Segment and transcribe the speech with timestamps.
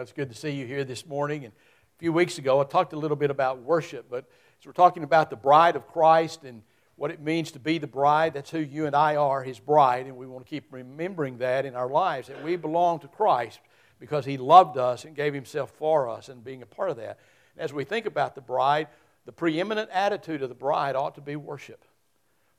[0.00, 1.44] It's good to see you here this morning.
[1.44, 4.26] And a few weeks ago, I talked a little bit about worship, but
[4.60, 6.62] as we're talking about the bride of Christ and
[6.94, 10.06] what it means to be the bride, that's who you and I are, his bride,
[10.06, 13.58] and we want to keep remembering that in our lives, that we belong to Christ
[13.98, 17.18] because he loved us and gave himself for us and being a part of that.
[17.56, 18.86] As we think about the bride,
[19.26, 21.84] the preeminent attitude of the bride ought to be worship.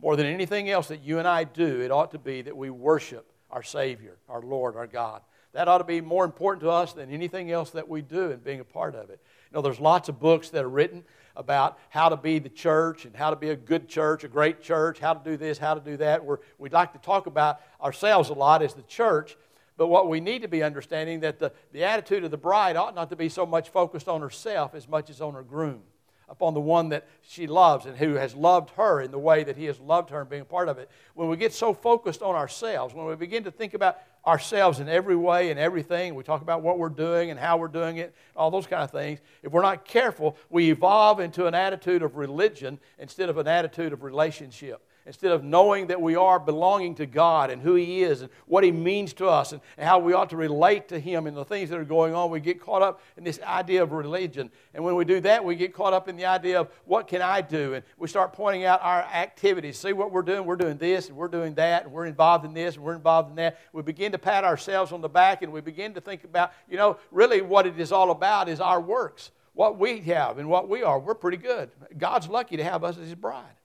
[0.01, 2.69] More than anything else that you and I do, it ought to be that we
[2.69, 5.21] worship our Savior, our Lord, our God.
[5.53, 8.39] That ought to be more important to us than anything else that we do in
[8.39, 9.19] being a part of it.
[9.51, 11.03] You know, there's lots of books that are written
[11.35, 14.61] about how to be the church and how to be a good church, a great
[14.61, 16.23] church, how to do this, how to do that.
[16.23, 19.37] We're, we'd like to talk about ourselves a lot as the church,
[19.77, 22.93] but what we need to be understanding that the, the attitude of the bride ought
[22.93, 25.81] not to be so much focused on herself as much as on her groom
[26.29, 29.57] upon the one that she loves and who has loved her in the way that
[29.57, 30.89] he has loved her and being a part of it.
[31.15, 34.89] When we get so focused on ourselves, when we begin to think about ourselves in
[34.89, 38.13] every way and everything, we talk about what we're doing and how we're doing it,
[38.35, 42.17] all those kind of things, if we're not careful, we evolve into an attitude of
[42.17, 47.07] religion instead of an attitude of relationship instead of knowing that we are belonging to
[47.07, 50.29] God and who He is and what He means to us and how we ought
[50.29, 53.01] to relate to Him and the things that are going on, we get caught up
[53.17, 54.51] in this idea of religion.
[54.75, 57.23] And when we do that, we get caught up in the idea of what can
[57.23, 57.73] I do?
[57.73, 59.79] And we start pointing out our activities.
[59.79, 60.45] See what we're doing?
[60.45, 63.31] We're doing this and we're doing that and we're involved in this and we're involved
[63.31, 63.57] in that.
[63.73, 66.77] We begin to pat ourselves on the back and we begin to think about, you
[66.77, 69.31] know, really what it is all about is our works.
[69.53, 71.71] What we have and what we are, we're pretty good.
[71.97, 73.55] God's lucky to have us as His bride.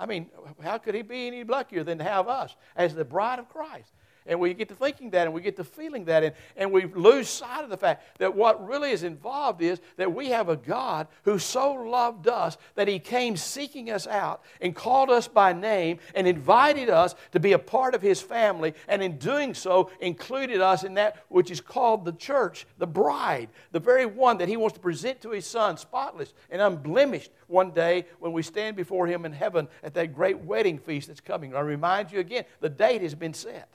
[0.00, 0.30] I mean,
[0.62, 3.92] how could he be any luckier than to have us as the bride of Christ?
[4.26, 6.84] And we get to thinking that and we get to feeling that, and, and we
[6.86, 10.56] lose sight of the fact that what really is involved is that we have a
[10.56, 15.52] God who so loved us that He came seeking us out and called us by
[15.52, 19.90] name and invited us to be a part of His family, and in doing so,
[20.00, 24.48] included us in that which is called the church, the bride, the very one that
[24.48, 28.76] He wants to present to His Son, spotless and unblemished, one day when we stand
[28.76, 31.54] before Him in heaven at that great wedding feast that's coming.
[31.54, 33.68] I remind you again, the date has been set.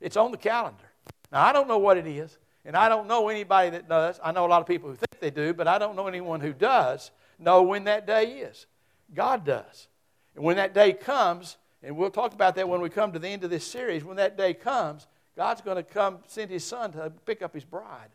[0.00, 0.84] It's on the calendar.
[1.32, 4.20] Now, I don't know what it is, and I don't know anybody that does.
[4.22, 6.40] I know a lot of people who think they do, but I don't know anyone
[6.40, 8.66] who does know when that day is.
[9.14, 9.88] God does.
[10.34, 13.28] And when that day comes, and we'll talk about that when we come to the
[13.28, 15.06] end of this series, when that day comes,
[15.36, 18.10] God's going to come send His Son to pick up His bride.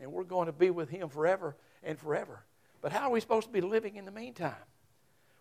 [0.00, 2.40] And we're going to be with Him forever and forever.
[2.80, 4.54] But how are we supposed to be living in the meantime?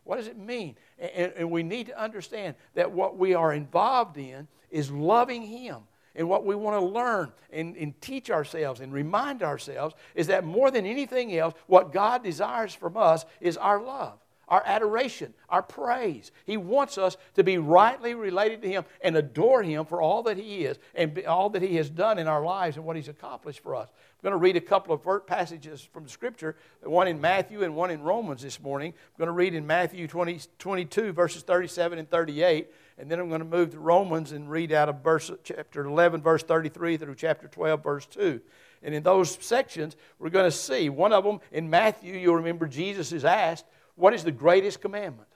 [0.03, 0.75] What does it mean?
[0.97, 5.77] And, and, we need to understand that what we are involved in is loving Him.
[6.15, 10.43] And what we want to learn and, and teach ourselves and remind ourselves is that
[10.43, 14.17] more than anything else, what God desires from us is our love
[14.47, 16.31] our adoration, our praise.
[16.45, 20.37] He wants us to be rightly related to Him and adore Him for all that
[20.37, 23.61] He is and all that He has done in our lives and what He's accomplished
[23.61, 23.89] for us.
[23.89, 27.91] I'm going to read a couple of passages from Scripture, one in Matthew and one
[27.91, 28.93] in Romans this morning.
[28.93, 33.29] I'm going to read in Matthew 20, 22, verses 37 and 38, and then I'm
[33.29, 37.15] going to move to Romans and read out of verse, chapter 11, verse 33 through
[37.15, 38.41] chapter 12, verse 2.
[38.81, 42.67] And in those sections, we're going to see one of them in Matthew, you'll remember
[42.67, 43.65] Jesus is asked,
[43.95, 45.27] what is the greatest commandment?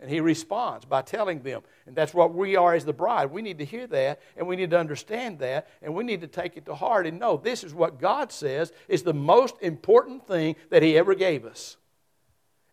[0.00, 3.30] And he responds by telling them, and that's what we are as the bride.
[3.30, 6.26] We need to hear that, and we need to understand that, and we need to
[6.26, 10.26] take it to heart and know this is what God says is the most important
[10.26, 11.76] thing that he ever gave us.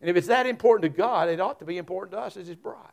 [0.00, 2.46] And if it's that important to God, it ought to be important to us as
[2.46, 2.92] his bride.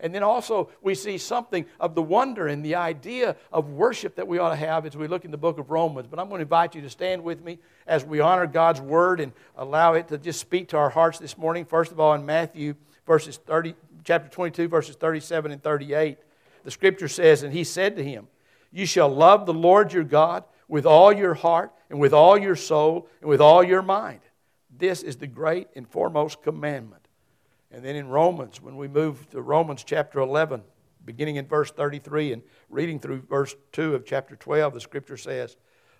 [0.00, 4.26] And then also, we see something of the wonder and the idea of worship that
[4.26, 6.08] we ought to have as we look in the book of Romans.
[6.08, 9.20] But I'm going to invite you to stand with me as we honor God's word
[9.20, 11.64] and allow it to just speak to our hearts this morning.
[11.64, 12.74] First of all, in Matthew
[13.06, 16.18] verses 30, chapter 22, verses 37 and 38,
[16.64, 18.26] the scripture says, And he said to him,
[18.72, 22.56] You shall love the Lord your God with all your heart and with all your
[22.56, 24.20] soul and with all your mind.
[24.76, 27.03] This is the great and foremost commandment.
[27.74, 30.62] And then in Romans, when we move to Romans chapter 11,
[31.04, 35.56] beginning in verse 33 and reading through verse 2 of chapter 12, the scripture says,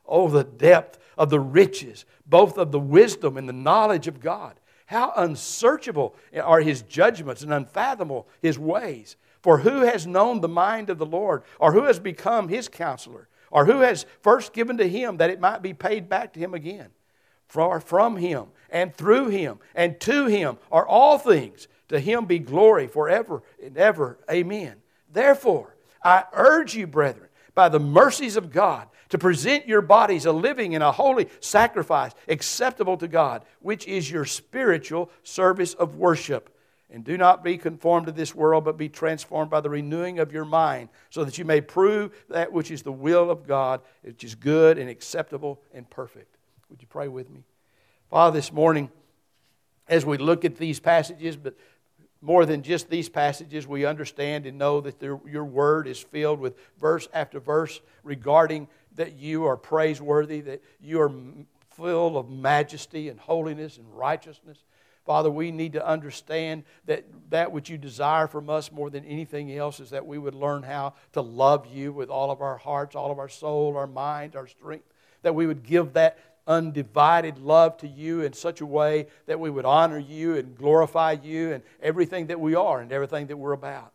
[0.06, 4.60] Oh, the depth of the riches, both of the wisdom and the knowledge of God.
[4.87, 9.16] How unsearchable are his judgments and unfathomable his ways.
[9.43, 13.28] For who has known the mind of the Lord, or who has become his counselor,
[13.50, 16.54] or who has first given to him that it might be paid back to him
[16.54, 16.90] again?
[17.46, 21.69] For from him and through him and to him are all things.
[21.88, 24.19] To him be glory forever and ever.
[24.31, 24.76] Amen.
[25.12, 30.32] Therefore, I urge you, brethren, by the mercies of God, to present your bodies a
[30.32, 36.50] living and a holy sacrifice acceptable to God, which is your spiritual service of worship.
[36.90, 40.32] And do not be conformed to this world, but be transformed by the renewing of
[40.32, 44.25] your mind, so that you may prove that which is the will of God, which
[44.25, 46.33] is good and acceptable and perfect.
[46.75, 47.44] Would you pray with me?
[48.11, 48.91] Father, this morning,
[49.87, 51.55] as we look at these passages, but
[52.21, 56.56] more than just these passages, we understand and know that your word is filled with
[56.81, 58.67] verse after verse regarding
[58.97, 61.12] that you are praiseworthy, that you are
[61.71, 64.59] full of majesty and holiness and righteousness.
[65.06, 69.56] Father, we need to understand that that which you desire from us more than anything
[69.56, 72.97] else is that we would learn how to love you with all of our hearts,
[72.97, 74.87] all of our soul, our mind, our strength.
[75.23, 79.50] That we would give that undivided love to you in such a way that we
[79.50, 83.52] would honor you and glorify you and everything that we are and everything that we're
[83.52, 83.93] about.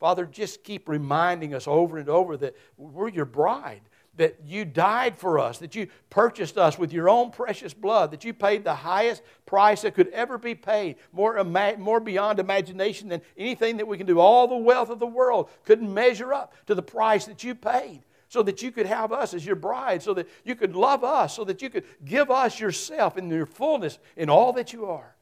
[0.00, 3.82] Father, just keep reminding us over and over that we're your bride
[4.16, 8.24] that you died for us, that you purchased us with your own precious blood, that
[8.24, 11.42] you paid the highest price that could ever be paid, more,
[11.78, 14.20] more beyond imagination than anything that we can do.
[14.20, 18.02] All the wealth of the world couldn't measure up to the price that you paid
[18.32, 21.36] so that you could have us as your bride, so that you could love us,
[21.36, 25.14] so that you could give us yourself in your fullness in all that you are.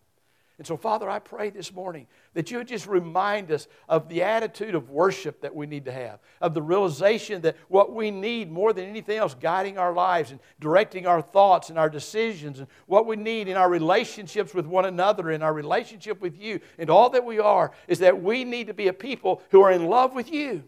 [0.58, 4.22] And so, Father, I pray this morning that you would just remind us of the
[4.22, 8.48] attitude of worship that we need to have, of the realization that what we need
[8.48, 12.68] more than anything else guiding our lives and directing our thoughts and our decisions, and
[12.86, 16.88] what we need in our relationships with one another, in our relationship with you, and
[16.88, 19.86] all that we are, is that we need to be a people who are in
[19.86, 20.62] love with you.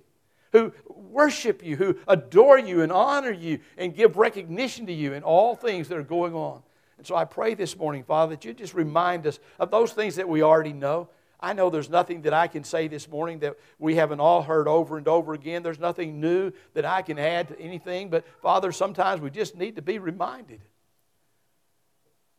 [0.52, 5.22] Who worship you, who adore you and honor you and give recognition to you in
[5.22, 6.62] all things that are going on.
[6.98, 10.16] And so I pray this morning, Father, that you just remind us of those things
[10.16, 11.08] that we already know.
[11.40, 14.68] I know there's nothing that I can say this morning that we haven't all heard
[14.68, 15.64] over and over again.
[15.64, 18.10] There's nothing new that I can add to anything.
[18.10, 20.60] But, Father, sometimes we just need to be reminded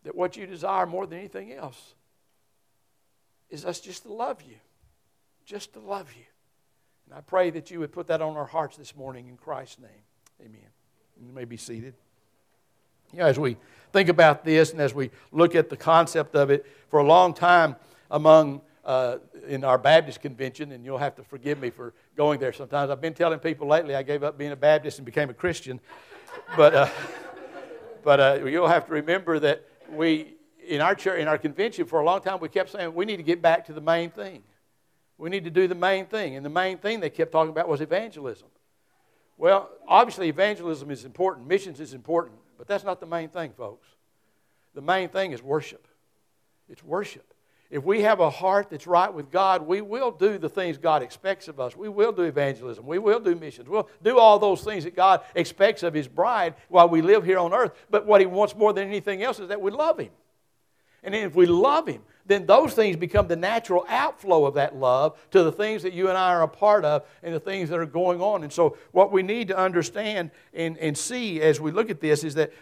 [0.03, 1.95] that what you desire more than anything else
[3.49, 4.55] is us just to love you.
[5.45, 6.23] Just to love you.
[7.05, 9.79] And I pray that you would put that on our hearts this morning in Christ's
[9.79, 9.89] name.
[10.41, 10.69] Amen.
[11.25, 11.93] You may be seated.
[13.11, 13.57] You know, as we
[13.91, 17.33] think about this and as we look at the concept of it, for a long
[17.33, 17.75] time
[18.09, 19.17] among uh,
[19.47, 22.89] in our Baptist convention, and you'll have to forgive me for going there sometimes.
[22.89, 25.79] I've been telling people lately I gave up being a Baptist and became a Christian,
[26.57, 26.89] but uh,
[28.03, 30.35] but uh, you'll have to remember that we
[30.67, 33.17] in our church in our convention for a long time we kept saying we need
[33.17, 34.43] to get back to the main thing.
[35.17, 37.67] We need to do the main thing, and the main thing they kept talking about
[37.67, 38.47] was evangelism.
[39.37, 43.87] Well, obviously evangelism is important, missions is important, but that's not the main thing, folks.
[44.73, 45.87] The main thing is worship.
[46.69, 47.33] It's worship.
[47.69, 51.01] If we have a heart that's right with God, we will do the things God
[51.01, 51.75] expects of us.
[51.75, 52.85] We will do evangelism.
[52.85, 53.67] We will do missions.
[53.67, 57.39] We'll do all those things that God expects of His bride while we live here
[57.39, 57.71] on earth.
[57.89, 60.11] But what He wants more than anything else is that we love Him.
[61.01, 65.17] And if we love Him, then those things become the natural outflow of that love
[65.31, 67.79] to the things that you and I are a part of and the things that
[67.79, 68.43] are going on.
[68.43, 72.23] And so, what we need to understand and, and see as we look at this
[72.23, 72.53] is that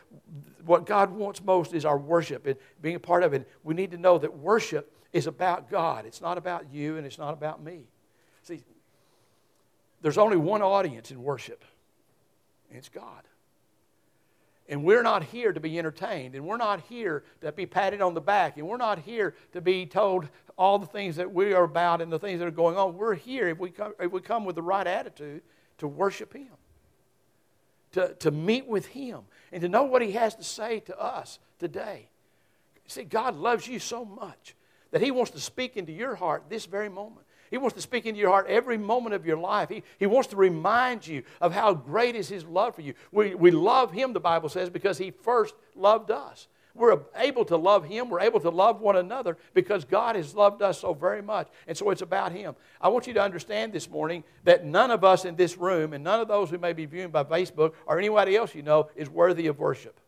[0.65, 3.47] what God wants most is our worship and being a part of it.
[3.63, 7.17] We need to know that worship is about God, it's not about you and it's
[7.17, 7.81] not about me.
[8.43, 8.63] See,
[10.01, 11.63] there's only one audience in worship,
[12.69, 13.23] and it's God.
[14.71, 18.13] And we're not here to be entertained, and we're not here to be patted on
[18.13, 21.65] the back, and we're not here to be told all the things that we are
[21.65, 22.95] about and the things that are going on.
[22.95, 25.41] We're here, if we come, if we come with the right attitude,
[25.79, 26.47] to worship Him,
[27.91, 31.39] to, to meet with Him, and to know what He has to say to us
[31.59, 32.07] today.
[32.87, 34.55] See, God loves you so much
[34.91, 37.27] that He wants to speak into your heart this very moment.
[37.51, 39.69] He wants to speak into your heart every moment of your life.
[39.69, 42.93] He, he wants to remind you of how great is His love for you.
[43.11, 46.47] We, we love Him, the Bible says, because He first loved us.
[46.73, 48.09] We're able to love Him.
[48.09, 51.49] We're able to love one another because God has loved us so very much.
[51.67, 52.55] And so it's about Him.
[52.79, 56.03] I want you to understand this morning that none of us in this room and
[56.03, 59.09] none of those who may be viewing by Facebook or anybody else you know is
[59.09, 59.99] worthy of worship.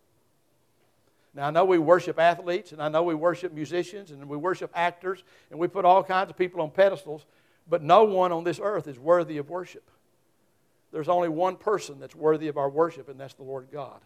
[1.33, 4.71] Now, I know we worship athletes, and I know we worship musicians, and we worship
[4.75, 7.25] actors, and we put all kinds of people on pedestals,
[7.67, 9.89] but no one on this earth is worthy of worship.
[10.91, 13.99] There's only one person that's worthy of our worship, and that's the Lord God.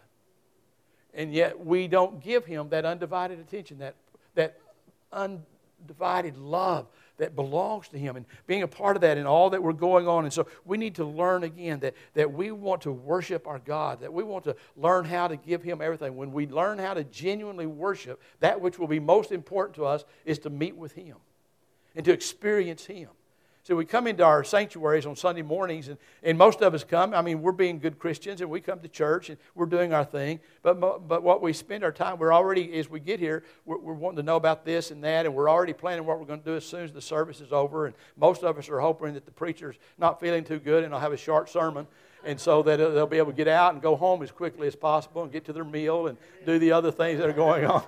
[1.12, 3.94] And yet, we don't give him that undivided attention, that,
[4.34, 4.58] that
[5.12, 6.86] undivided love
[7.18, 10.08] that belongs to Him and being a part of that and all that we're going
[10.08, 10.24] on.
[10.24, 14.00] And so we need to learn again that, that we want to worship our God,
[14.00, 16.16] that we want to learn how to give Him everything.
[16.16, 20.04] When we learn how to genuinely worship, that which will be most important to us
[20.24, 21.16] is to meet with Him
[21.94, 23.10] and to experience Him.
[23.68, 27.12] So we come into our sanctuaries on Sunday mornings, and, and most of us come.
[27.12, 30.06] I mean, we're being good Christians, and we come to church, and we're doing our
[30.06, 30.40] thing.
[30.62, 33.92] But, but what we spend our time, we're already, as we get here, we're, we're
[33.92, 36.44] wanting to know about this and that, and we're already planning what we're going to
[36.46, 37.84] do as soon as the service is over.
[37.84, 41.00] And most of us are hoping that the preacher's not feeling too good, and I'll
[41.00, 41.86] have a short sermon
[42.24, 44.74] and so that they'll be able to get out and go home as quickly as
[44.74, 47.84] possible and get to their meal and do the other things that are going on.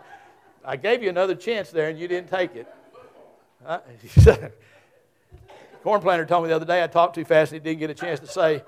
[0.63, 2.69] I gave you another chance there, and you didn't take it.
[3.65, 3.79] Uh,
[5.83, 7.91] Corn planter told me the other day I talked too fast and he didn't get
[7.91, 8.63] a chance to say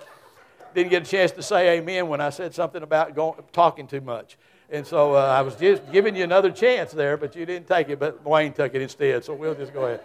[0.74, 4.00] didn't get a chance to say amen when I said something about going, talking too
[4.00, 4.38] much.
[4.70, 7.90] And so uh, I was just giving you another chance there, but you didn't take
[7.90, 7.98] it.
[7.98, 9.22] But Wayne took it instead.
[9.22, 10.00] So we'll just go ahead.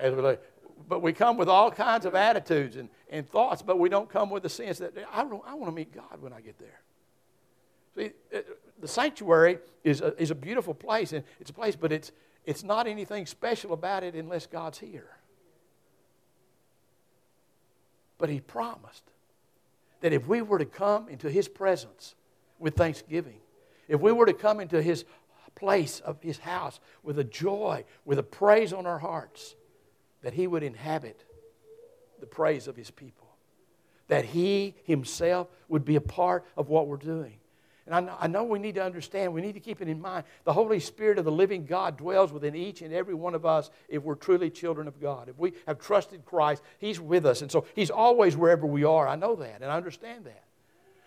[0.00, 0.36] As we
[0.88, 4.30] but we come with all kinds of attitudes and, and thoughts, but we don't come
[4.30, 6.80] with the sense that I, I want to meet God when I get there.
[7.96, 8.12] See,
[8.78, 12.12] the sanctuary is a, is a beautiful place, and it's a place, but it's,
[12.44, 15.16] it's not anything special about it unless God's here.
[18.18, 19.04] But He promised
[20.00, 22.14] that if we were to come into His presence
[22.58, 23.40] with thanksgiving,
[23.88, 25.04] if we were to come into His
[25.54, 29.54] place of His house with a joy, with a praise on our hearts,
[30.22, 31.24] that He would inhabit
[32.20, 33.28] the praise of His people,
[34.08, 37.38] that He Himself would be a part of what we're doing.
[37.86, 40.00] And I know, I know, we need to understand, we need to keep it in
[40.00, 40.24] mind.
[40.44, 43.70] The Holy Spirit of the living God dwells within each and every one of us
[43.88, 45.28] if we're truly children of God.
[45.28, 47.42] If we have trusted Christ, He's with us.
[47.42, 49.06] And so He's always wherever we are.
[49.06, 50.42] I know that and I understand that.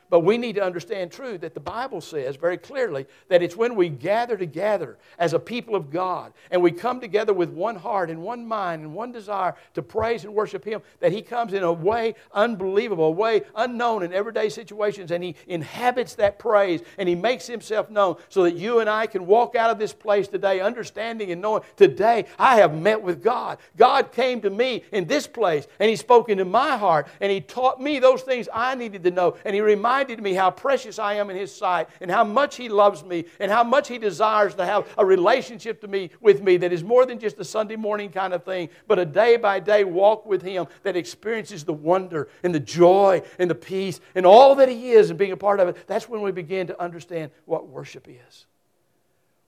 [0.09, 3.75] But we need to understand, true, that the Bible says very clearly that it's when
[3.75, 8.09] we gather together as a people of God and we come together with one heart
[8.09, 11.61] and one mind and one desire to praise and worship Him that He comes in
[11.61, 17.07] a way unbelievable, a way unknown in everyday situations, and He inhabits that praise and
[17.07, 20.27] He makes Himself known so that you and I can walk out of this place
[20.27, 23.59] today understanding and knowing today I have met with God.
[23.77, 27.41] God came to me in this place and He spoke into my heart and He
[27.41, 30.97] taught me those things I needed to know and He reminded reminded me how precious
[30.97, 33.97] I am in His sight and how much He loves me and how much He
[33.97, 37.43] desires to have a relationship to me, with me that is more than just a
[37.43, 41.65] Sunday morning kind of thing, but a day by day walk with Him that experiences
[41.65, 45.33] the wonder and the joy and the peace and all that He is and being
[45.33, 45.87] a part of it.
[45.87, 48.45] That's when we begin to understand what worship is.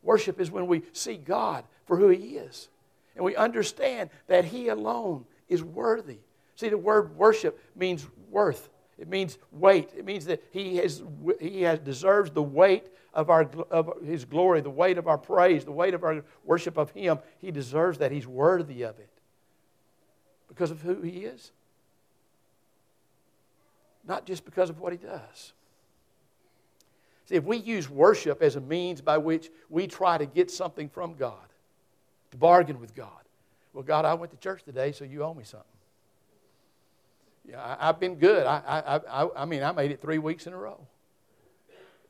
[0.03, 2.67] Worship is when we see God for who He is
[3.15, 6.19] and we understand that He alone is worthy.
[6.55, 8.69] See, the word worship means worth.
[9.01, 9.89] It means weight.
[9.97, 11.01] It means that he, has,
[11.39, 15.65] he has, deserves the weight of, our, of his glory, the weight of our praise,
[15.65, 17.17] the weight of our worship of him.
[17.39, 18.11] He deserves that.
[18.11, 19.09] He's worthy of it
[20.47, 21.51] because of who he is,
[24.07, 25.53] not just because of what he does.
[27.25, 30.89] See, if we use worship as a means by which we try to get something
[30.89, 31.37] from God,
[32.29, 33.09] to bargain with God,
[33.73, 35.70] well, God, I went to church today, so you owe me something.
[37.47, 38.45] Yeah, I, have been good.
[38.45, 38.61] I,
[39.09, 40.79] I, I, I mean, I made it three weeks in a row.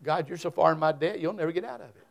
[0.03, 2.07] God, you're so far in my debt, you'll never get out of it.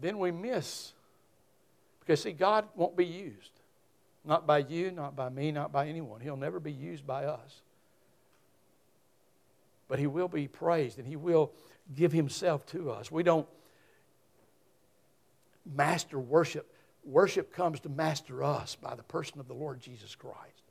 [0.00, 0.92] then we miss.
[2.00, 3.50] Because, see, God won't be used.
[4.24, 6.20] Not by you, not by me, not by anyone.
[6.20, 7.62] He'll never be used by us.
[9.88, 11.52] But He will be praised and He will
[11.94, 13.10] give Himself to us.
[13.10, 13.48] We don't
[15.66, 16.72] master worship
[17.08, 20.62] worship comes to master us by the person of the Lord Jesus Christ.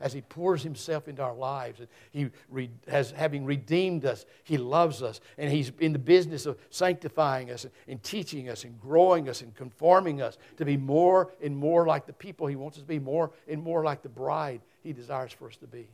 [0.00, 4.58] As He pours Himself into our lives, and He re- has, having redeemed us, He
[4.58, 9.28] loves us, and He's in the business of sanctifying us and teaching us and growing
[9.28, 12.82] us and conforming us to be more and more like the people He wants us
[12.82, 15.88] to be, more and more like the bride He desires for us to be.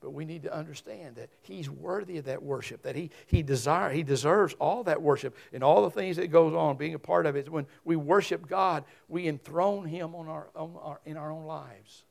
[0.00, 3.90] But we need to understand that He's worthy of that worship, that He, he, desire,
[3.90, 7.26] he deserves all that worship and all the things that goes on, being a part
[7.26, 7.48] of it.
[7.48, 12.04] When we worship God, we enthrone Him on our, on our, in our own lives.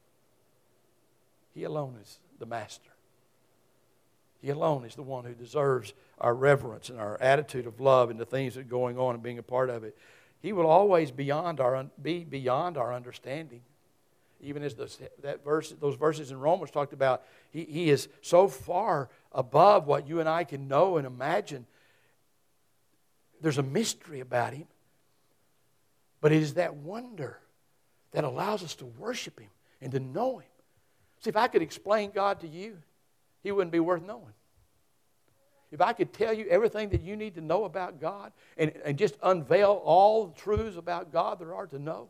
[1.53, 2.91] He alone is the Master.
[4.41, 8.19] He alone is the one who deserves our reverence and our attitude of love and
[8.19, 9.97] the things that are going on and being a part of it.
[10.39, 13.61] He will always beyond our, be beyond our understanding
[14.39, 14.91] even as the,
[15.23, 20.07] that verse, those verses in Romans talked about, he, he is so far above what
[20.07, 21.65] you and I can know and imagine.
[23.41, 24.67] There's a mystery about him.
[26.21, 27.39] But it is that wonder
[28.11, 29.49] that allows us to worship him
[29.81, 30.49] and to know him.
[31.21, 32.77] See, if I could explain God to you,
[33.43, 34.33] he wouldn't be worth knowing.
[35.71, 38.97] If I could tell you everything that you need to know about God and, and
[38.97, 42.07] just unveil all the truths about God there are to know,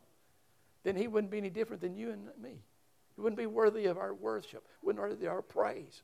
[0.83, 2.63] then he wouldn't be any different than you and me.
[3.15, 6.03] He wouldn't be worthy of our worship, wouldn't be worthy of our praise.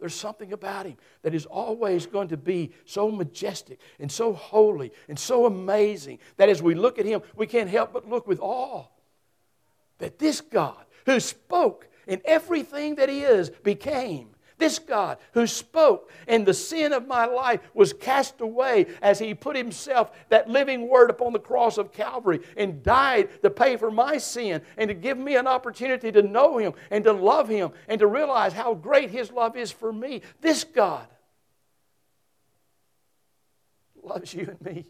[0.00, 4.92] There's something about him that is always going to be so majestic and so holy
[5.08, 8.40] and so amazing that as we look at him, we can't help but look with
[8.40, 8.86] awe
[9.98, 14.30] that this God who spoke and everything that he is became
[14.62, 19.34] this God who spoke, and the sin of my life was cast away as He
[19.34, 23.90] put Himself, that living Word, upon the cross of Calvary and died to pay for
[23.90, 27.72] my sin and to give me an opportunity to know Him and to love Him
[27.88, 30.22] and to realize how great His love is for me.
[30.40, 31.08] This God
[34.00, 34.86] loves you and me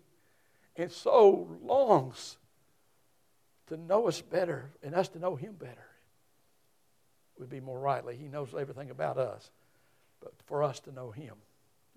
[0.76, 2.36] and so longs
[3.68, 5.88] to know us better and us to know Him better
[7.38, 8.16] would be more rightly.
[8.16, 9.50] He knows everything about us
[10.22, 11.34] but for us to know Him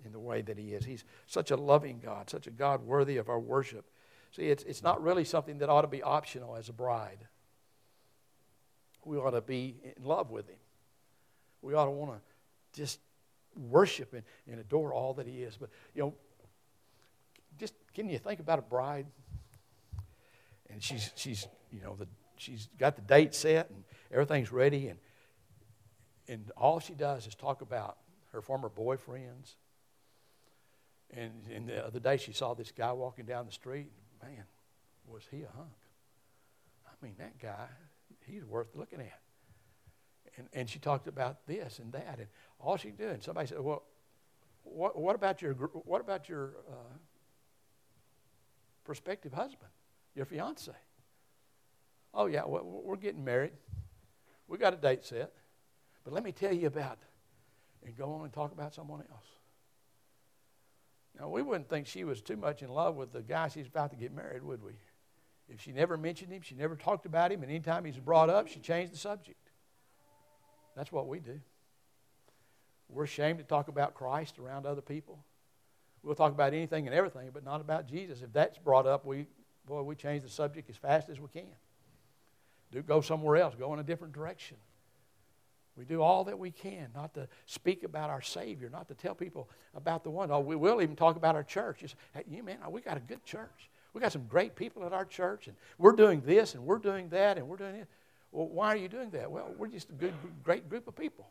[0.04, 0.86] in the way that He is.
[0.86, 3.86] He's such a loving God, such a God worthy of our worship.
[4.32, 7.20] See, it's, it's not really something that ought to be optional as a bride.
[9.06, 10.58] We ought to be in love with Him.
[11.62, 13.00] We ought to want to just
[13.56, 15.56] worship and, and adore all that He is.
[15.58, 16.14] But, you know,
[17.58, 19.06] just can you think about a bride?
[20.70, 25.00] And she's, she's you know, the, she's got the date set and everything's ready, and,
[26.28, 27.98] and all she does is talk about
[28.36, 29.56] her former boyfriends.
[31.12, 33.92] And, and the other day she saw this guy walking down the street.
[34.22, 34.44] Man,
[35.08, 35.74] was he a hunk?
[36.86, 37.68] I mean, that guy,
[38.26, 39.20] he's worth looking at.
[40.38, 42.28] And, and she talked about this and that, and
[42.60, 43.24] all she did.
[43.24, 43.84] Somebody said, "Well,
[44.64, 46.98] what, what about your what about your uh,
[48.84, 49.72] prospective husband,
[50.14, 50.74] your fiance?"
[52.14, 53.54] Oh yeah, we're getting married.
[54.50, 55.32] We got a date set,
[56.04, 57.00] but let me tell you about
[57.86, 59.26] and go on and talk about someone else.
[61.20, 63.92] Now, we wouldn't think she was too much in love with the guy she's about
[63.92, 64.74] to get married, would we?
[65.48, 68.48] If she never mentioned him, she never talked about him, and anytime he's brought up,
[68.48, 69.40] she changed the subject.
[70.76, 71.40] That's what we do.
[72.90, 75.24] We're ashamed to talk about Christ around other people.
[76.04, 78.22] We'll talk about anything and everything, but not about Jesus.
[78.22, 79.26] If that's brought up, we
[79.66, 81.48] boy, we change the subject as fast as we can.
[82.72, 84.58] Do go somewhere else, go in a different direction.
[85.78, 89.14] We do all that we can not to speak about our Savior, not to tell
[89.14, 90.32] people about the one.
[90.32, 91.80] Oh, we will even talk about our church.
[91.80, 93.70] Just, hey, you man, we got a good church.
[93.94, 97.10] We got some great people at our church, and we're doing this, and we're doing
[97.10, 97.88] that, and we're doing it.
[98.32, 99.32] Well, why are you doing that?
[99.32, 100.14] Well, we're just a good,
[100.44, 101.28] great group of people.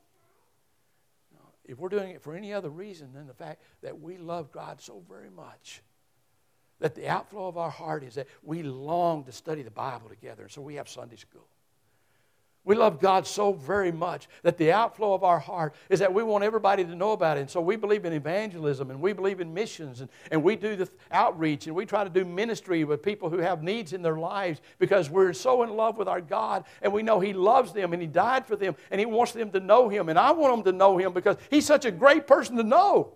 [1.67, 4.81] If we're doing it for any other reason than the fact that we love God
[4.81, 5.83] so very much,
[6.81, 10.43] that the outflow of our heart is that we long to study the Bible together,
[10.43, 11.47] and so we have Sunday school.
[12.67, 16.23] We love God so very much that the outflow of our heart is that we
[16.23, 17.41] want everybody to know about it.
[17.43, 20.75] And so we believe in evangelism and we believe in missions and, and we do
[20.75, 24.17] the outreach and we try to do ministry with people who have needs in their
[24.17, 27.93] lives because we're so in love with our God and we know He loves them
[27.93, 30.09] and He died for them and He wants them to know Him.
[30.09, 33.13] And I want them to know Him because He's such a great person to know.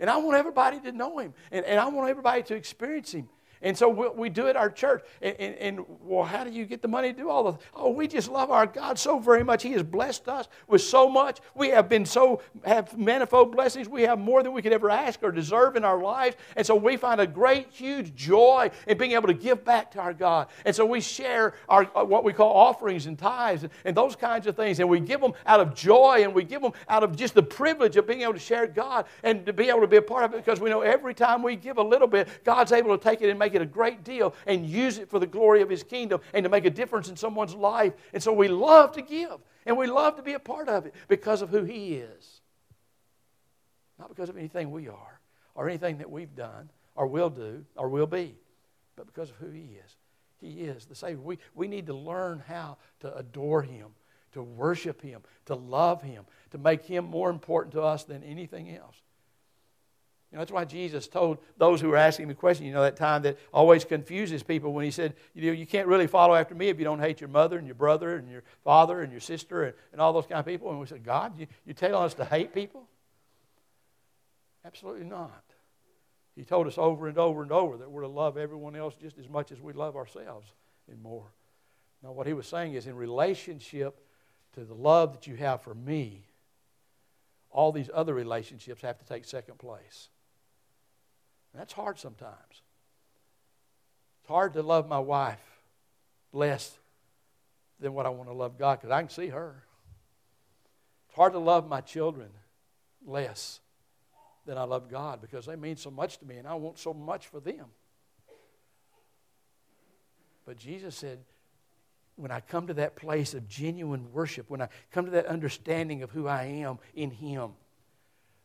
[0.00, 3.28] And I want everybody to know Him and, and I want everybody to experience Him.
[3.62, 5.02] And so we, we do it at our church.
[5.20, 7.60] And, and, and, well, how do you get the money to do all this?
[7.74, 9.62] Oh, we just love our God so very much.
[9.62, 11.40] He has blessed us with so much.
[11.54, 13.88] We have been so, have manifold blessings.
[13.88, 16.36] We have more than we could ever ask or deserve in our lives.
[16.56, 20.00] And so we find a great, huge joy in being able to give back to
[20.00, 20.48] our God.
[20.64, 24.14] And so we share our, uh, what we call offerings and tithes and, and those
[24.14, 24.80] kinds of things.
[24.80, 27.42] And we give them out of joy and we give them out of just the
[27.42, 30.24] privilege of being able to share God and to be able to be a part
[30.24, 33.02] of it because we know every time we give a little bit, God's able to
[33.02, 35.62] take it and make make it a great deal and use it for the glory
[35.62, 37.94] of His kingdom and to make a difference in someone's life.
[38.12, 40.94] And so we love to give and we love to be a part of it
[41.08, 42.40] because of who He is.
[43.98, 45.20] Not because of anything we are
[45.54, 48.36] or anything that we've done or will do or will be,
[48.96, 49.96] but because of who He is.
[50.40, 51.20] He is the Savior.
[51.20, 53.88] We, we need to learn how to adore Him,
[54.32, 58.76] to worship Him, to love Him, to make Him more important to us than anything
[58.76, 59.02] else.
[60.38, 62.94] You know, that's why Jesus told those who were asking the question, you know, that
[62.94, 66.54] time that always confuses people when he said, you know, you can't really follow after
[66.54, 69.20] me if you don't hate your mother and your brother and your father and your
[69.20, 70.70] sister and, and all those kind of people.
[70.70, 72.86] And we said, God, you, you're telling us to hate people?
[74.64, 75.42] Absolutely not.
[76.36, 79.18] He told us over and over and over that we're to love everyone else just
[79.18, 80.52] as much as we love ourselves
[80.88, 81.32] and more.
[82.00, 83.98] Now, what he was saying is, in relationship
[84.54, 86.26] to the love that you have for me,
[87.50, 90.10] all these other relationships have to take second place.
[91.54, 92.62] That's hard sometimes.
[94.20, 95.40] It's hard to love my wife
[96.32, 96.78] less
[97.80, 99.64] than what I want to love God because I can see her.
[101.08, 102.28] It's hard to love my children
[103.06, 103.60] less
[104.46, 106.92] than I love God because they mean so much to me and I want so
[106.92, 107.66] much for them.
[110.44, 111.18] But Jesus said,
[112.16, 116.02] when I come to that place of genuine worship, when I come to that understanding
[116.02, 117.52] of who I am in Him,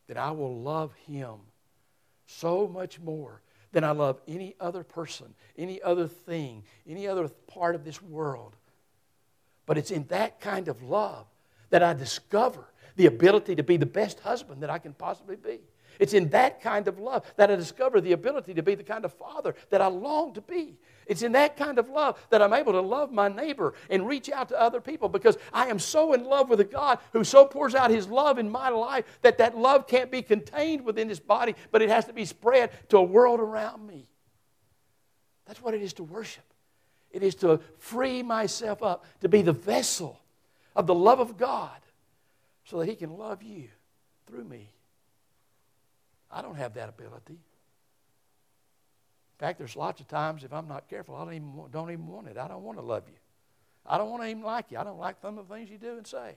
[0.06, 1.36] then I will love him
[2.26, 7.74] so much more than I love any other person, any other thing, any other part
[7.74, 8.54] of this world.
[9.66, 11.26] But it's in that kind of love
[11.70, 15.60] that I discover the ability to be the best husband that I can possibly be.
[15.98, 19.04] It's in that kind of love that I discover the ability to be the kind
[19.04, 20.78] of father that I long to be.
[21.06, 24.30] It's in that kind of love that I'm able to love my neighbor and reach
[24.30, 27.44] out to other people because I am so in love with a God who so
[27.44, 31.20] pours out his love in my life that that love can't be contained within his
[31.20, 34.08] body, but it has to be spread to a world around me.
[35.46, 36.44] That's what it is to worship.
[37.10, 40.20] It is to free myself up to be the vessel
[40.74, 41.78] of the love of God
[42.64, 43.68] so that he can love you
[44.26, 44.70] through me.
[46.34, 47.34] I don't have that ability.
[47.34, 47.38] In
[49.38, 52.26] fact, there's lots of times if I'm not careful, I don't even, don't even want
[52.26, 52.36] it.
[52.36, 53.14] I don't want to love you.
[53.86, 54.78] I don't want to even like you.
[54.78, 56.34] I don't like some of the things you do and say.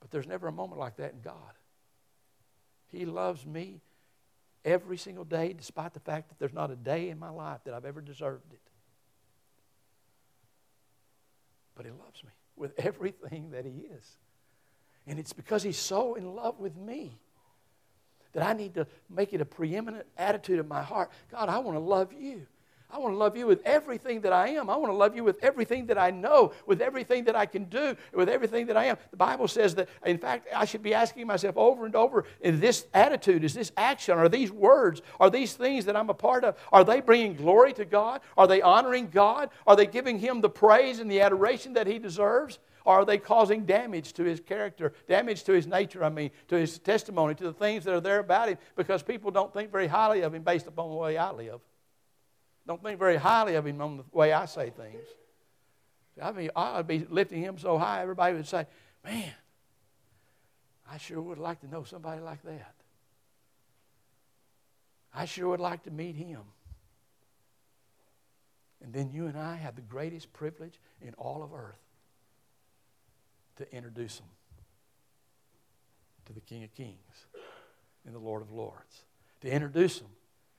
[0.00, 1.34] But there's never a moment like that in God.
[2.88, 3.80] He loves me
[4.64, 7.72] every single day, despite the fact that there's not a day in my life that
[7.72, 8.60] I've ever deserved it.
[11.74, 14.18] But He loves me with everything that He is.
[15.06, 17.18] And it's because He's so in love with me
[18.32, 21.10] that I need to make it a preeminent attitude of my heart.
[21.30, 22.46] God, I want to love you.
[22.92, 24.68] I want to love you with everything that I am.
[24.68, 27.64] I want to love you with everything that I know, with everything that I can
[27.64, 28.96] do, with everything that I am.
[29.10, 32.58] The Bible says that, in fact, I should be asking myself over and over is
[32.58, 36.42] this attitude, is this action, are these words, are these things that I'm a part
[36.44, 38.22] of, are they bringing glory to God?
[38.36, 39.50] Are they honoring God?
[39.66, 42.58] Are they giving Him the praise and the adoration that He deserves?
[42.84, 46.56] Or are they causing damage to his character, damage to his nature, I mean, to
[46.56, 49.86] his testimony, to the things that are there about him because people don't think very
[49.86, 51.60] highly of him based upon the way I live?
[52.66, 55.06] Don't think very highly of him on the way I say things.
[56.22, 58.66] I mean, I'd be lifting him so high, everybody would say,
[59.04, 59.32] Man,
[60.90, 62.74] I sure would like to know somebody like that.
[65.14, 66.42] I sure would like to meet him.
[68.82, 71.78] And then you and I have the greatest privilege in all of earth
[73.60, 74.28] to introduce them
[76.24, 77.26] to the King of Kings
[78.06, 79.04] and the Lord of Lords,
[79.42, 80.08] to introduce them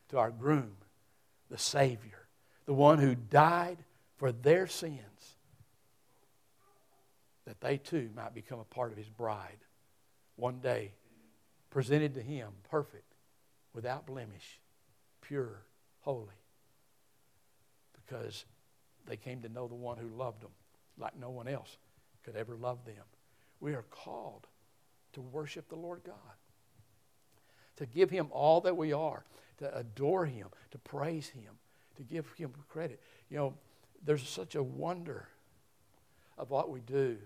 [0.09, 0.73] to our groom,
[1.49, 2.27] the Savior,
[2.65, 3.79] the one who died
[4.17, 4.99] for their sins,
[7.45, 9.57] that they too might become a part of His bride
[10.35, 10.91] one day,
[11.71, 13.15] presented to Him perfect,
[13.73, 14.59] without blemish,
[15.21, 15.63] pure,
[16.01, 16.27] holy,
[18.05, 18.45] because
[19.07, 20.51] they came to know the one who loved them
[20.99, 21.77] like no one else
[22.23, 23.03] could ever love them.
[23.59, 24.47] We are called
[25.13, 26.15] to worship the Lord God,
[27.77, 29.23] to give Him all that we are,
[29.59, 31.53] to adore Him, to praise Him,
[31.97, 32.99] to give Him credit.
[33.29, 33.53] You know,
[34.03, 35.27] there's such a wonder
[36.37, 37.17] of what we do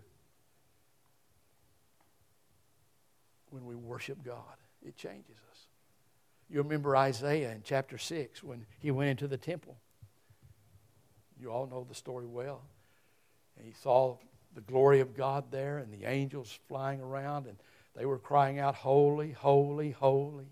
[3.50, 4.58] when we worship God.
[4.86, 5.60] It changes us.
[6.50, 9.78] You remember Isaiah in chapter 6 when he went into the temple.
[11.40, 12.62] You all know the story well.
[13.58, 14.18] And he saw
[14.56, 17.58] the glory of God there and the angels flying around, and
[17.96, 20.48] they were crying out, Holy, holy, holy.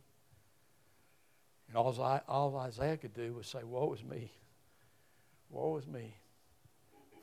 [1.68, 4.32] And all, all Isaiah could do was say, Woe is me.
[5.50, 6.16] Woe is me,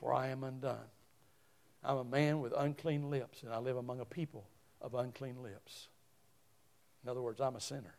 [0.00, 0.88] for I am undone.
[1.84, 4.46] I'm a man with unclean lips, and I live among a people
[4.80, 5.88] of unclean lips.
[7.04, 7.94] In other words, I'm a sinner.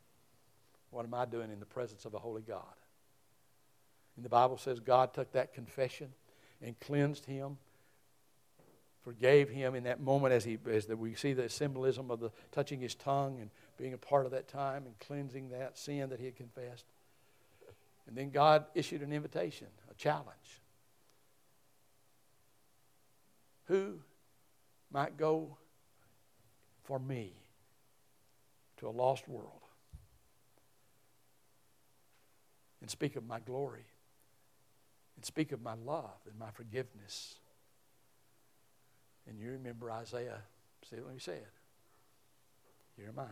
[0.89, 2.63] What am I doing in the presence of a holy God?
[4.15, 6.09] And the Bible says God took that confession
[6.61, 7.57] and cleansed him
[9.03, 12.31] forgave him in that moment as, he, as the, we see the symbolism of the
[12.51, 16.19] touching his tongue and being a part of that time and cleansing that sin that
[16.19, 16.85] he had confessed.
[18.07, 20.27] And then God issued an invitation, a challenge.
[23.65, 23.99] Who
[24.91, 25.57] might go
[26.83, 27.33] for me
[28.77, 29.61] to a lost world
[32.81, 33.85] and speak of my glory
[35.15, 37.35] and speak of my love and my forgiveness
[39.27, 40.41] and you remember Isaiah,
[40.89, 41.45] see what he said.
[43.07, 43.25] Am I.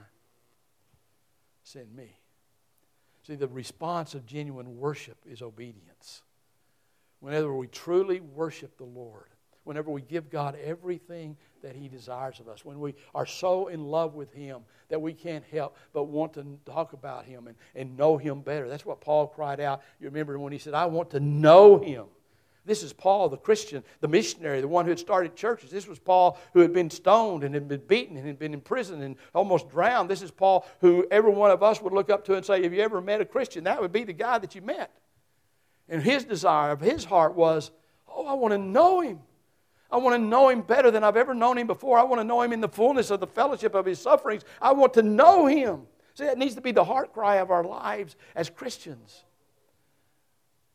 [1.63, 2.17] Send me.
[3.27, 6.23] See, the response of genuine worship is obedience.
[7.19, 9.27] Whenever we truly worship the Lord,
[9.65, 13.83] whenever we give God everything that He desires of us, when we are so in
[13.85, 17.97] love with Him that we can't help but want to talk about Him and, and
[17.97, 18.67] know Him better.
[18.67, 19.81] That's what Paul cried out.
[19.99, 22.05] You remember when he said, I want to know Him.
[22.69, 25.71] This is Paul, the Christian, the missionary, the one who had started churches.
[25.71, 28.61] This was Paul who had been stoned and had been beaten and had been in
[28.61, 30.07] prison and almost drowned.
[30.07, 32.71] This is Paul who every one of us would look up to and say, Have
[32.71, 33.63] you ever met a Christian?
[33.63, 34.91] That would be the guy that you met.
[35.89, 37.71] And his desire of his heart was,
[38.07, 39.17] Oh, I want to know him.
[39.89, 41.97] I want to know Him better than I've ever known Him before.
[41.97, 44.43] I want to know Him in the fullness of the fellowship of His sufferings.
[44.61, 45.87] I want to know Him.
[46.13, 49.23] See, that needs to be the heart cry of our lives as Christians.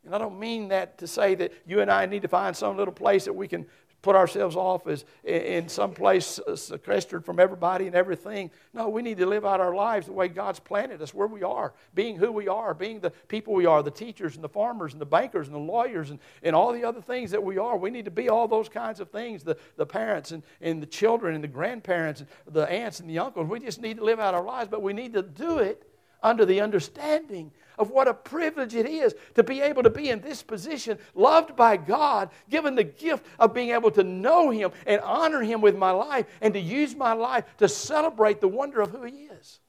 [0.04, 2.76] And I don't mean that to say that you and I need to find some
[2.76, 3.66] little place that we can
[4.04, 8.50] put ourselves off as in some place uh, sequestered from everybody and everything.
[8.74, 11.42] No, we need to live out our lives the way God's planted us, where we
[11.42, 14.92] are, being who we are, being the people we are, the teachers and the farmers
[14.92, 17.78] and the bankers and the lawyers and, and all the other things that we are.
[17.78, 20.86] We need to be all those kinds of things, the, the parents and, and the
[20.86, 23.48] children and the grandparents and the aunts and the uncles.
[23.48, 25.90] We just need to live out our lives, but we need to do it
[26.22, 30.20] under the understanding of what a privilege it is to be able to be in
[30.20, 35.00] this position, loved by God, given the gift of being able to know Him and
[35.00, 38.90] honor Him with my life, and to use my life to celebrate the wonder of
[38.90, 39.60] who He is.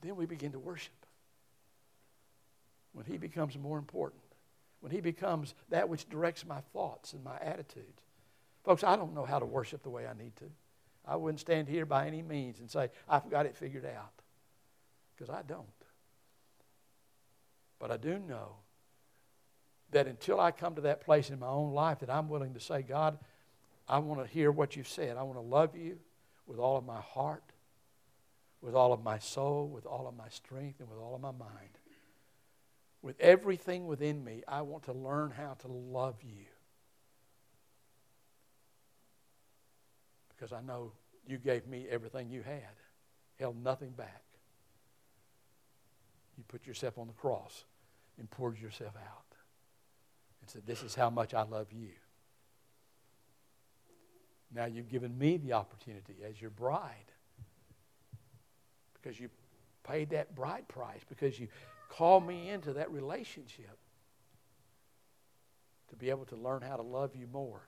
[0.00, 0.92] Then we begin to worship.
[2.92, 4.22] When He becomes more important,
[4.80, 8.02] when He becomes that which directs my thoughts and my attitudes.
[8.64, 10.44] Folks, I don't know how to worship the way I need to.
[11.04, 14.21] I wouldn't stand here by any means and say, I've got it figured out
[15.14, 15.66] because I don't.
[17.78, 18.56] But I do know
[19.90, 22.60] that until I come to that place in my own life that I'm willing to
[22.60, 23.18] say, God,
[23.88, 25.16] I want to hear what you've said.
[25.16, 25.98] I want to love you
[26.46, 27.42] with all of my heart,
[28.60, 31.32] with all of my soul, with all of my strength, and with all of my
[31.32, 31.78] mind.
[33.02, 36.46] With everything within me, I want to learn how to love you.
[40.28, 40.92] Because I know
[41.26, 42.62] you gave me everything you had,
[43.38, 44.22] held nothing back.
[46.36, 47.64] You put yourself on the cross
[48.18, 49.36] and poured yourself out
[50.40, 51.90] and said, This is how much I love you.
[54.54, 57.12] Now you've given me the opportunity as your bride
[58.92, 59.28] because you
[59.84, 61.48] paid that bride price, because you
[61.88, 63.78] called me into that relationship
[65.90, 67.62] to be able to learn how to love you more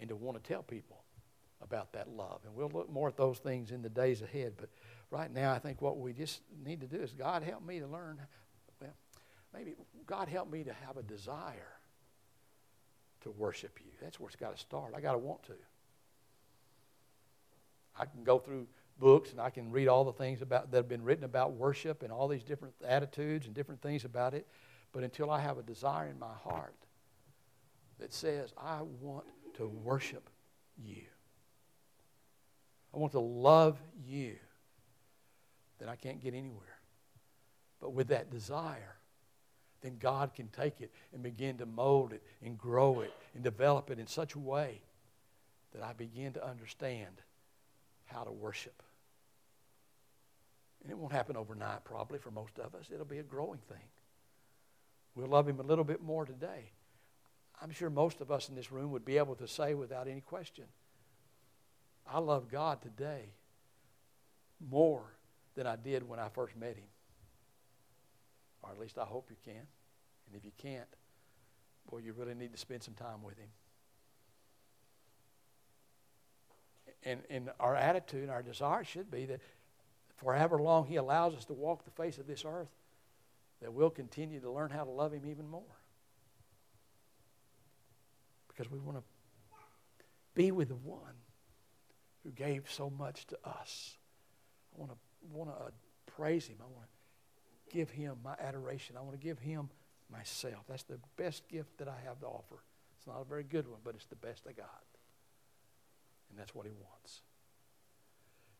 [0.00, 1.02] and to want to tell people
[1.62, 2.40] about that love.
[2.44, 4.54] And we'll look more at those things in the days ahead.
[4.56, 4.70] But
[5.12, 7.86] right now, I think what we just need to do is God help me to
[7.86, 8.18] learn.
[8.80, 8.90] Well,
[9.54, 9.74] maybe
[10.06, 11.74] God help me to have a desire
[13.20, 13.92] to worship you.
[14.00, 14.94] That's where it's got to start.
[14.96, 15.54] I got to want to.
[17.96, 18.66] I can go through
[18.98, 22.02] books and I can read all the things about that have been written about worship
[22.02, 24.46] and all these different attitudes and different things about it.
[24.92, 26.74] But until I have a desire in my heart
[27.98, 30.30] that says, I want to worship
[30.82, 31.02] you.
[32.94, 34.36] I want to love you,
[35.82, 36.78] then I can't get anywhere.
[37.80, 38.94] But with that desire,
[39.80, 43.90] then God can take it and begin to mold it and grow it and develop
[43.90, 44.80] it in such a way
[45.74, 47.20] that I begin to understand
[48.04, 48.80] how to worship.
[50.84, 52.86] And it won't happen overnight, probably, for most of us.
[52.94, 53.88] It'll be a growing thing.
[55.16, 56.70] We'll love Him a little bit more today.
[57.60, 60.20] I'm sure most of us in this room would be able to say without any
[60.20, 60.64] question
[62.06, 63.32] I love God today
[64.70, 65.02] more
[65.54, 66.88] than I did when I first met Him.
[68.62, 69.54] Or at least I hope you can.
[70.26, 70.88] And if you can't,
[71.90, 73.48] boy, you really need to spend some time with Him.
[77.04, 79.40] And, and our attitude, our desire should be that
[80.16, 82.70] for however long He allows us to walk the face of this earth,
[83.60, 85.62] that we'll continue to learn how to love Him even more.
[88.48, 89.04] Because we want to
[90.34, 91.14] be with the one
[92.22, 93.96] who gave so much to us.
[94.74, 94.98] I want to
[95.30, 95.72] want to
[96.12, 96.56] praise him.
[96.60, 98.96] I want to give him my adoration.
[98.96, 99.68] I want to give him
[100.10, 100.64] myself.
[100.68, 102.56] That's the best gift that I have to offer.
[102.98, 104.82] It's not a very good one, but it's the best I got.
[106.30, 107.22] And that's what he wants.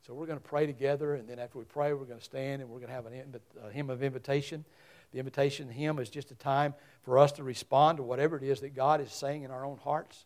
[0.07, 2.61] So we're going to pray together, and then after we pray, we're going to stand
[2.61, 4.65] and we're going to have a hymn of invitation.
[5.13, 8.61] The invitation hymn is just a time for us to respond to whatever it is
[8.61, 10.25] that God is saying in our own hearts.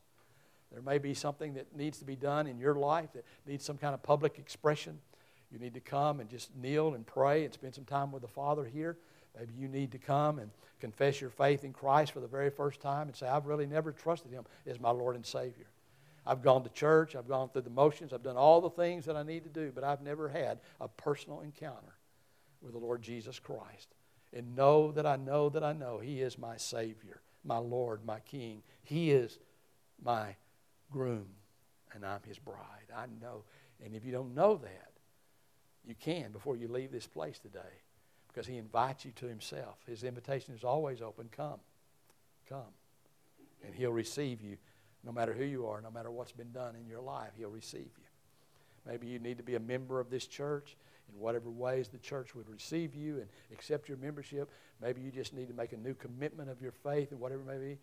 [0.73, 3.77] There may be something that needs to be done in your life that needs some
[3.77, 4.99] kind of public expression.
[5.51, 8.29] You need to come and just kneel and pray and spend some time with the
[8.29, 8.97] Father here.
[9.39, 12.81] Maybe you need to come and confess your faith in Christ for the very first
[12.81, 15.67] time and say, I've really never trusted Him as my Lord and Savior.
[16.27, 19.17] I've gone to church, I've gone through the motions, I've done all the things that
[19.17, 21.95] I need to do, but I've never had a personal encounter
[22.61, 23.95] with the Lord Jesus Christ.
[24.33, 28.19] And know that I know that I know He is my Savior, my Lord, my
[28.21, 28.63] King.
[28.83, 29.39] He is
[30.03, 30.35] my
[30.91, 31.27] groom
[31.97, 32.93] and I'm his bride.
[32.95, 33.43] I know.
[33.85, 34.91] And if you don't know that,
[35.87, 37.61] you can before you leave this place today
[38.29, 39.79] because he invites you to himself.
[39.87, 41.61] His invitation is always open come,
[42.49, 42.75] come.
[43.65, 44.59] And he'll receive you
[45.05, 47.91] no matter who you are, no matter what's been done in your life, he'll receive
[47.97, 48.05] you.
[48.87, 50.77] Maybe you need to be a member of this church
[51.13, 54.51] in whatever ways the church would receive you and accept your membership.
[54.83, 57.47] Maybe you just need to make a new commitment of your faith and whatever it
[57.47, 57.79] may be.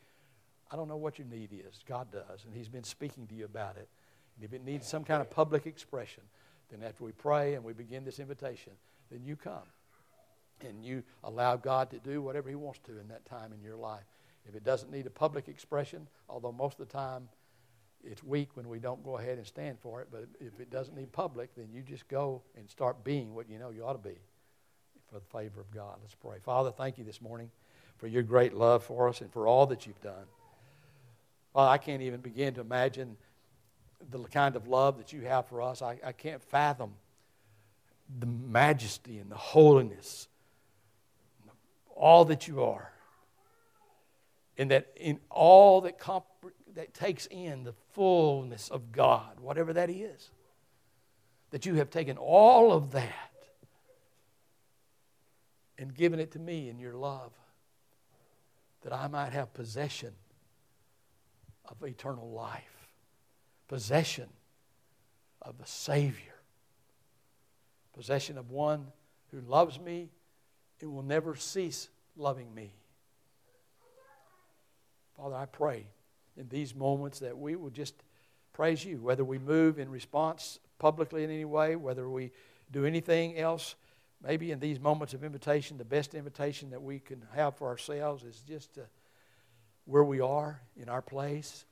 [0.71, 1.79] I don't know what your need is.
[1.87, 3.87] God does, and He's been speaking to you about it.
[4.35, 6.23] And if it needs some kind of public expression,
[6.69, 8.73] then after we pray and we begin this invitation,
[9.11, 9.67] then you come
[10.65, 13.75] and you allow God to do whatever He wants to in that time in your
[13.75, 14.03] life.
[14.47, 17.29] If it doesn't need a public expression, although most of the time
[18.03, 20.95] it's weak when we don't go ahead and stand for it, but if it doesn't
[20.95, 24.09] need public, then you just go and start being what you know you ought to
[24.09, 24.17] be
[25.07, 25.97] for the favor of God.
[26.01, 26.37] Let's pray.
[26.43, 27.49] Father, thank you this morning
[27.97, 30.25] for your great love for us and for all that you've done.
[31.53, 33.15] Well, I can't even begin to imagine
[34.09, 35.81] the kind of love that you have for us.
[35.81, 36.93] I, I can't fathom
[38.19, 40.27] the majesty and the holiness,
[41.95, 42.91] all that you are.
[44.57, 46.25] And that in all that, comp-
[46.75, 50.29] that takes in the fullness of God, whatever that is,
[51.49, 53.31] that you have taken all of that
[55.77, 57.31] and given it to me in your love,
[58.83, 60.13] that I might have possession
[61.65, 62.82] of eternal life,
[63.73, 64.29] possession
[65.41, 66.35] of the Savior,
[67.91, 68.85] possession of one
[69.31, 70.11] who loves me
[70.79, 72.71] and will never cease loving me.
[75.17, 75.87] Father, I pray
[76.37, 77.95] in these moments that we will just
[78.53, 82.29] praise you, whether we move in response publicly in any way, whether we
[82.69, 83.73] do anything else.
[84.23, 88.23] Maybe in these moments of invitation, the best invitation that we can have for ourselves
[88.23, 88.77] is just
[89.85, 91.65] where we are in our place.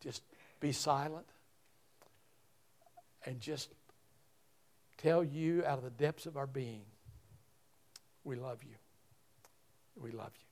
[0.00, 0.22] Just
[0.60, 1.26] be silent
[3.24, 3.68] and just
[4.98, 6.82] tell you out of the depths of our being,
[8.24, 8.76] we love you.
[9.96, 10.49] We love you.